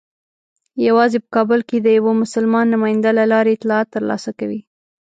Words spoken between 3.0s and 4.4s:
له لارې اطلاعات ترلاسه